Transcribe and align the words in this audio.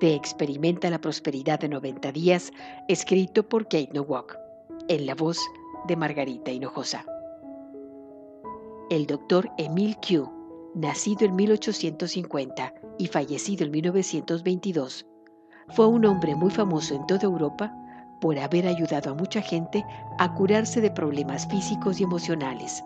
de 0.00 0.14
Experimenta 0.14 0.90
la 0.90 1.00
Prosperidad 1.00 1.60
de 1.60 1.68
90 1.68 2.12
días, 2.12 2.52
escrito 2.88 3.46
por 3.46 3.64
Kate 3.64 3.90
Nowak, 3.92 4.38
en 4.88 5.06
la 5.06 5.14
voz 5.14 5.38
de 5.86 5.96
Margarita 5.96 6.50
Hinojosa. 6.50 7.04
El 8.90 9.06
doctor 9.06 9.50
Emil 9.58 9.96
Q, 9.96 10.28
nacido 10.74 11.26
en 11.26 11.36
1850 11.36 12.74
y 12.98 13.06
fallecido 13.06 13.66
en 13.66 13.70
1922, 13.72 15.06
fue 15.68 15.86
un 15.86 16.04
hombre 16.06 16.34
muy 16.34 16.50
famoso 16.50 16.94
en 16.94 17.06
toda 17.06 17.24
Europa 17.24 17.72
por 18.20 18.38
haber 18.38 18.66
ayudado 18.66 19.10
a 19.10 19.14
mucha 19.14 19.40
gente 19.40 19.84
a 20.18 20.34
curarse 20.34 20.80
de 20.80 20.90
problemas 20.90 21.46
físicos 21.48 22.00
y 22.00 22.04
emocionales. 22.04 22.82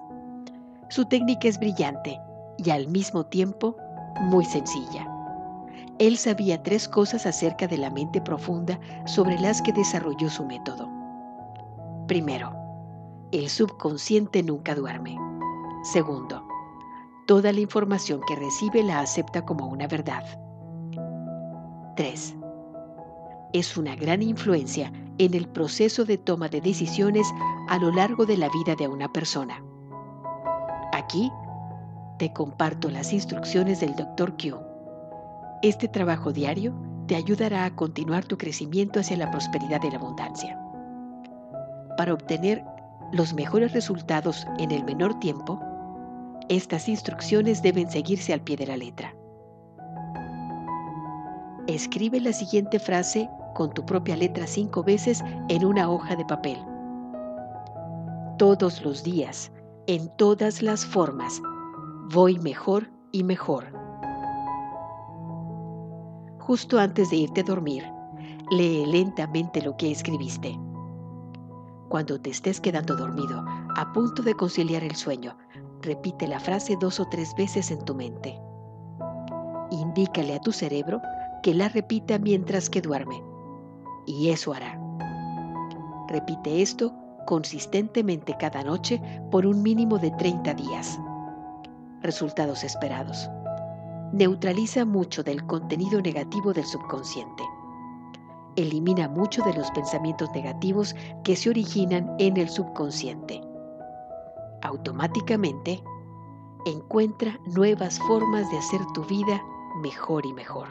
Su 0.91 1.05
técnica 1.07 1.49
es 1.49 1.59
brillante 1.59 2.21
y 2.59 2.71
al 2.71 2.89
mismo 2.89 3.25
tiempo 3.25 3.77
muy 4.21 4.45
sencilla. 4.45 5.14
Él 5.99 6.17
sabía 6.17 6.63
tres 6.63 6.89
cosas 6.89 7.25
acerca 7.25 7.69
de 7.69 7.79
la 7.79 7.91
mente 7.91 8.21
profunda 8.21 8.81
sobre 9.07 9.39
las 9.39 9.63
que 9.63 9.73
desarrolló 9.73 10.29
su 10.29 10.45
método. 10.45 10.89
Primero, 12.09 12.53
el 13.31 13.49
subconsciente 13.49 14.43
nunca 14.43 14.75
duerme. 14.75 15.17
Segundo, 15.83 16.47
toda 17.27 17.53
la 17.53 17.61
información 17.61 18.21
que 18.27 18.35
recibe 18.37 18.83
la 18.83 19.01
acepta 19.01 19.45
como 19.45 19.67
una 19.67 19.87
verdad. 19.87 20.25
3. 21.97 22.37
Es 23.53 23.77
una 23.77 23.95
gran 23.95 24.21
influencia 24.21 24.93
en 25.19 25.35
el 25.35 25.49
proceso 25.49 26.05
de 26.05 26.19
toma 26.19 26.49
de 26.49 26.61
decisiones 26.61 27.27
a 27.69 27.79
lo 27.79 27.93
largo 27.93 28.27
de 28.27 28.37
la 28.37 28.49
vida 28.49 28.75
de 28.75 28.89
una 28.89 29.13
persona. 29.13 29.63
Aquí 30.93 31.31
te 32.19 32.33
comparto 32.33 32.91
las 32.91 33.13
instrucciones 33.13 33.81
del 33.81 33.95
Dr. 33.95 34.37
Q. 34.37 34.74
Este 35.65 35.89
trabajo 35.89 36.31
diario 36.31 36.75
te 37.07 37.17
ayudará 37.17 37.65
a 37.65 37.75
continuar 37.75 38.27
tu 38.27 38.37
crecimiento 38.37 39.01
hacia 39.01 39.17
la 39.17 39.31
prosperidad 39.31 39.83
y 39.83 39.91
la 39.91 39.97
abundancia. 39.97 40.61
Para 41.97 42.13
obtener 42.13 42.63
los 43.15 43.33
mejores 43.33 43.73
resultados 43.73 44.47
en 44.59 44.73
el 44.73 44.85
menor 44.85 45.19
tiempo, 45.21 45.59
estas 46.51 46.87
instrucciones 46.87 47.63
deben 47.63 47.91
seguirse 47.91 48.35
al 48.35 48.43
pie 48.43 48.59
de 48.59 48.67
la 48.67 48.77
letra. 48.77 49.17
Escribe 51.67 52.21
la 52.21 52.35
siguiente 52.35 52.79
frase 52.79 53.31
con 53.55 53.73
tu 53.73 53.87
propia 53.87 54.19
letra 54.19 54.47
cinco 54.47 54.83
veces 54.83 55.25
en 55.49 55.65
una 55.65 55.89
hoja 55.89 56.15
de 56.15 56.27
papel. 56.27 56.59
Todos 58.37 58.85
los 58.85 59.03
días, 59.03 59.51
en 59.87 60.15
todas 60.19 60.61
las 60.61 60.85
formas, 60.85 61.41
voy 62.13 62.39
mejor 62.39 62.91
y 63.13 63.25
mejor. 63.25 63.84
Justo 66.47 66.79
antes 66.79 67.09
de 67.09 67.17
irte 67.17 67.41
a 67.41 67.45
dormir, 67.45 67.91
lee 68.51 68.85
lentamente 68.85 69.63
lo 69.63 69.79
que 69.79 69.91
escribiste. 69.91 70.59
Cuando 71.89 72.21
te 72.21 72.29
estés 72.29 72.61
quedando 72.61 72.97
dormido, 72.97 73.43
a 73.77 73.93
punto 73.95 74.23
de 74.23 74.35
conciliar 74.35 74.85
el 74.85 74.95
sueño, 74.95 75.39
repite 75.81 76.29
la 76.29 76.39
frase 76.39 76.77
dos 76.79 77.01
o 77.01 77.07
tres 77.09 77.35
veces 77.35 77.71
en 77.71 77.83
tu 77.87 77.95
mente. 77.95 78.39
Indícale 79.71 80.35
a 80.35 80.41
tu 80.41 80.53
cerebro 80.53 81.01
que 81.43 81.55
la 81.55 81.71
repita 81.71 82.19
mientras 82.19 82.69
que 82.69 82.83
duerme, 82.83 83.23
y 84.05 84.29
eso 84.29 84.53
hará. 84.53 84.79
Repite 86.09 86.61
esto 86.61 86.95
consistentemente 87.27 88.37
cada 88.39 88.63
noche 88.63 89.01
por 89.31 89.47
un 89.47 89.63
mínimo 89.63 89.99
de 89.99 90.11
30 90.11 90.53
días 90.53 91.01
resultados 92.03 92.65
esperados. 92.65 93.31
Neutraliza 94.15 94.85
mucho 94.85 95.25
del 95.25 95.45
contenido 95.45 96.01
negativo 96.01 96.53
del 96.53 96.65
subconsciente. 96.65 97.43
Elimina 98.55 99.09
mucho 99.09 99.43
de 99.43 99.53
los 99.55 99.69
pensamientos 99.73 100.31
negativos 100.31 100.95
que 101.25 101.35
se 101.35 101.51
originan 101.51 102.15
en 102.21 102.37
el 102.37 102.49
subconsciente. 102.49 103.43
Automáticamente, 104.63 105.83
encuentra 106.65 107.41
nuevas 107.57 107.99
formas 108.07 108.49
de 108.53 108.59
hacer 108.59 108.83
tu 108.95 109.03
vida 109.07 109.43
mejor 109.83 110.25
y 110.25 110.33
mejor. 110.33 110.69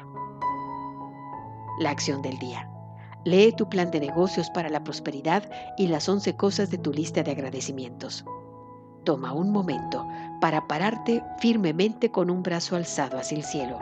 La 1.80 1.90
acción 1.90 2.22
del 2.22 2.40
día. 2.40 2.72
Lee 3.26 3.52
tu 3.52 3.68
plan 3.68 3.92
de 3.92 4.00
negocios 4.00 4.50
para 4.52 4.70
la 4.70 4.86
prosperidad 4.86 5.52
y 5.78 5.88
las 5.88 6.08
11 6.08 6.38
cosas 6.38 6.72
de 6.72 6.78
tu 6.78 6.94
lista 6.94 7.24
de 7.24 7.32
agradecimientos. 7.32 8.24
Toma 9.04 9.34
un 9.34 9.52
momento 9.52 10.08
para 10.40 10.66
pararte 10.68 11.24
firmemente 11.40 12.10
con 12.10 12.30
un 12.30 12.42
brazo 12.42 12.76
alzado 12.76 13.18
hacia 13.18 13.38
el 13.38 13.44
cielo, 13.44 13.78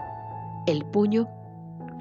el 0.66 0.84
puño 0.86 1.28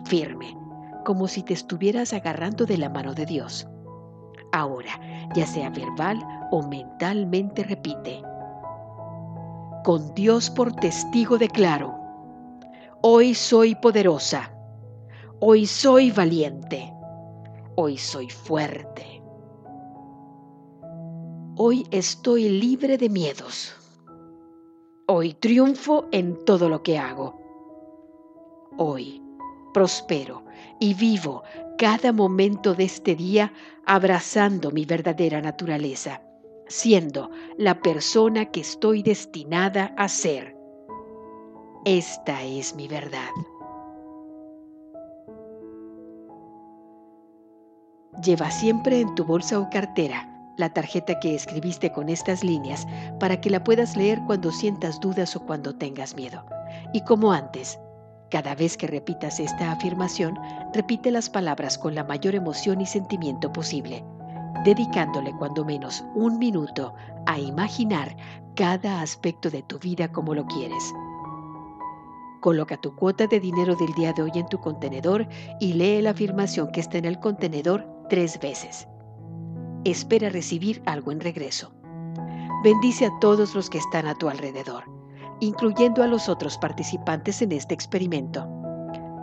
firme, 0.04 0.56
como 1.04 1.28
si 1.28 1.42
te 1.42 1.52
estuvieras 1.52 2.14
agarrando 2.14 2.64
de 2.64 2.78
la 2.78 2.88
mano 2.88 3.12
de 3.12 3.26
Dios. 3.26 3.68
Ahora, 4.52 4.98
ya 5.34 5.46
sea 5.46 5.68
verbal 5.70 6.18
o 6.50 6.62
mentalmente, 6.62 7.62
repite. 7.62 8.22
Con 9.84 10.14
Dios 10.14 10.50
por 10.50 10.72
testigo 10.72 11.36
declaro, 11.36 11.94
hoy 13.02 13.34
soy 13.34 13.74
poderosa, 13.74 14.50
hoy 15.40 15.66
soy 15.66 16.10
valiente, 16.10 16.92
hoy 17.76 17.96
soy 17.98 18.30
fuerte 18.30 19.19
Hoy 21.62 21.86
estoy 21.90 22.48
libre 22.48 22.96
de 22.96 23.10
miedos. 23.10 23.76
Hoy 25.06 25.34
triunfo 25.34 26.06
en 26.10 26.42
todo 26.46 26.70
lo 26.70 26.82
que 26.82 26.96
hago. 26.96 27.38
Hoy 28.78 29.22
prospero 29.74 30.42
y 30.78 30.94
vivo 30.94 31.42
cada 31.76 32.12
momento 32.12 32.72
de 32.72 32.84
este 32.84 33.14
día 33.14 33.52
abrazando 33.84 34.70
mi 34.70 34.86
verdadera 34.86 35.42
naturaleza, 35.42 36.22
siendo 36.66 37.30
la 37.58 37.82
persona 37.82 38.46
que 38.46 38.62
estoy 38.62 39.02
destinada 39.02 39.94
a 39.98 40.08
ser. 40.08 40.56
Esta 41.84 42.42
es 42.42 42.74
mi 42.74 42.88
verdad. 42.88 43.28
Lleva 48.24 48.50
siempre 48.50 49.00
en 49.00 49.14
tu 49.14 49.26
bolsa 49.26 49.60
o 49.60 49.68
cartera 49.68 50.39
la 50.56 50.68
tarjeta 50.70 51.18
que 51.20 51.34
escribiste 51.34 51.92
con 51.92 52.08
estas 52.08 52.44
líneas 52.44 52.86
para 53.18 53.40
que 53.40 53.50
la 53.50 53.64
puedas 53.64 53.96
leer 53.96 54.20
cuando 54.26 54.52
sientas 54.52 55.00
dudas 55.00 55.34
o 55.36 55.40
cuando 55.40 55.74
tengas 55.74 56.14
miedo. 56.14 56.44
Y 56.92 57.02
como 57.02 57.32
antes, 57.32 57.78
cada 58.30 58.54
vez 58.54 58.76
que 58.76 58.86
repitas 58.86 59.40
esta 59.40 59.72
afirmación, 59.72 60.38
repite 60.72 61.10
las 61.10 61.28
palabras 61.28 61.78
con 61.78 61.94
la 61.94 62.04
mayor 62.04 62.34
emoción 62.34 62.80
y 62.80 62.86
sentimiento 62.86 63.52
posible, 63.52 64.04
dedicándole 64.64 65.32
cuando 65.38 65.64
menos 65.64 66.04
un 66.14 66.38
minuto 66.38 66.94
a 67.26 67.38
imaginar 67.38 68.16
cada 68.54 69.00
aspecto 69.00 69.50
de 69.50 69.62
tu 69.62 69.78
vida 69.78 70.12
como 70.12 70.34
lo 70.34 70.46
quieres. 70.46 70.94
Coloca 72.40 72.76
tu 72.76 72.94
cuota 72.94 73.26
de 73.26 73.40
dinero 73.40 73.76
del 73.76 73.92
día 73.94 74.12
de 74.12 74.22
hoy 74.22 74.32
en 74.34 74.46
tu 74.46 74.58
contenedor 74.60 75.28
y 75.58 75.74
lee 75.74 76.00
la 76.00 76.10
afirmación 76.10 76.70
que 76.72 76.80
está 76.80 76.98
en 76.98 77.04
el 77.04 77.18
contenedor 77.20 77.86
tres 78.08 78.38
veces 78.40 78.88
espera 79.84 80.28
recibir 80.28 80.82
algo 80.86 81.12
en 81.12 81.20
regreso. 81.20 81.72
Bendice 82.62 83.06
a 83.06 83.18
todos 83.20 83.54
los 83.54 83.70
que 83.70 83.78
están 83.78 84.06
a 84.06 84.14
tu 84.14 84.28
alrededor, 84.28 84.84
incluyendo 85.40 86.02
a 86.02 86.06
los 86.06 86.28
otros 86.28 86.58
participantes 86.58 87.40
en 87.40 87.52
este 87.52 87.74
experimento. 87.74 88.46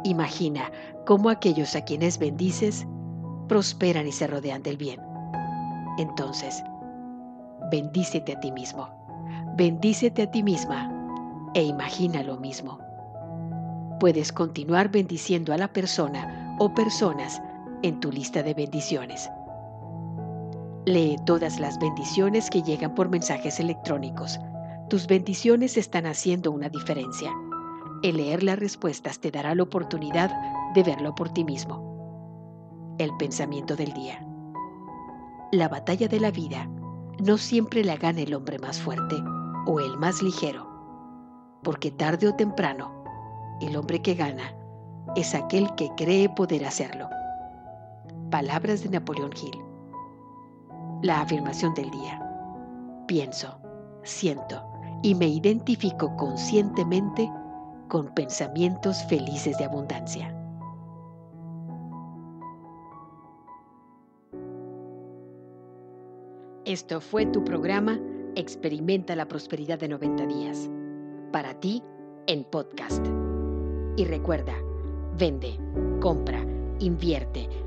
Imagina 0.03 0.71
cómo 1.05 1.29
aquellos 1.29 1.75
a 1.75 1.81
quienes 1.81 2.17
bendices 2.17 2.87
prosperan 3.47 4.07
y 4.07 4.11
se 4.11 4.27
rodean 4.27 4.63
del 4.63 4.77
bien. 4.77 4.99
Entonces, 5.97 6.63
bendícete 7.71 8.33
a 8.33 8.39
ti 8.39 8.51
mismo, 8.51 8.89
bendícete 9.55 10.23
a 10.23 10.31
ti 10.31 10.43
misma 10.43 10.91
e 11.53 11.63
imagina 11.63 12.23
lo 12.23 12.37
mismo. 12.37 12.79
Puedes 13.99 14.31
continuar 14.31 14.89
bendiciendo 14.89 15.53
a 15.53 15.57
la 15.57 15.67
persona 15.67 16.55
o 16.59 16.73
personas 16.73 17.41
en 17.83 17.99
tu 17.99 18.11
lista 18.11 18.43
de 18.43 18.53
bendiciones. 18.53 19.29
Lee 20.87 21.17
todas 21.25 21.59
las 21.59 21.77
bendiciones 21.79 22.49
que 22.49 22.63
llegan 22.63 22.95
por 22.95 23.09
mensajes 23.09 23.59
electrónicos. 23.59 24.39
Tus 24.89 25.05
bendiciones 25.05 25.75
están 25.75 26.05
haciendo 26.05 26.49
una 26.49 26.69
diferencia. 26.69 27.29
El 28.03 28.15
leer 28.15 28.41
las 28.41 28.57
respuestas 28.57 29.19
te 29.19 29.29
dará 29.29 29.53
la 29.53 29.63
oportunidad 29.63 30.31
de 30.73 30.83
verlo 30.83 31.13
por 31.13 31.27
ti 31.27 31.43
mismo. 31.43 32.95
El 32.99 33.11
pensamiento 33.17 33.75
del 33.75 33.91
día. 33.91 34.25
La 35.51 35.67
batalla 35.67 36.07
de 36.07 36.21
la 36.21 36.31
vida 36.31 36.69
no 37.19 37.37
siempre 37.37 37.83
la 37.83 37.97
gana 37.97 38.21
el 38.21 38.33
hombre 38.33 38.57
más 38.57 38.79
fuerte 38.79 39.17
o 39.65 39.81
el 39.81 39.97
más 39.97 40.21
ligero, 40.21 40.69
porque 41.63 41.91
tarde 41.91 42.29
o 42.29 42.33
temprano 42.33 43.03
el 43.59 43.75
hombre 43.75 44.01
que 44.01 44.15
gana 44.15 44.55
es 45.17 45.35
aquel 45.35 45.67
que 45.75 45.89
cree 45.97 46.29
poder 46.29 46.63
hacerlo. 46.63 47.09
Palabras 48.31 48.83
de 48.83 48.89
Napoleón 48.91 49.31
Hill. 49.33 49.66
La 51.03 51.21
afirmación 51.21 51.75
del 51.75 51.91
día. 51.91 52.19
Pienso, 53.07 53.59
siento 54.01 54.63
y 55.03 55.13
me 55.13 55.27
identifico 55.27 56.15
conscientemente 56.17 57.31
con 57.87 58.11
pensamientos 58.15 59.03
felices 59.03 59.55
de 59.59 59.65
abundancia. 59.65 60.33
Esto 66.65 66.99
fue 66.99 67.27
tu 67.27 67.43
programa 67.43 67.99
Experimenta 68.35 69.15
la 69.15 69.27
Prosperidad 69.27 69.77
de 69.77 69.89
90 69.89 70.25
días. 70.25 70.67
Para 71.31 71.53
ti, 71.59 71.83
en 72.25 72.43
podcast. 72.43 73.05
Y 73.97 74.05
recuerda, 74.05 74.53
vende, 75.15 75.59
compra, 76.01 76.43
invierte 76.79 77.66